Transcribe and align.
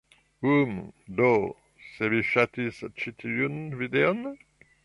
Um... 0.53 0.71
do, 1.19 1.29
se 1.91 2.09
vi 2.15 2.23
ŝatis 2.31 2.83
ĉi 3.03 3.15
tiun... 3.23 3.63
videon? 3.83 4.27